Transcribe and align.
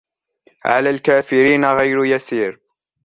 عَلَى 0.65 0.89
الْكَافِرِينَ 0.89 1.65
غَيْرُ 1.65 2.05
يَسِيرٍ 2.05 2.59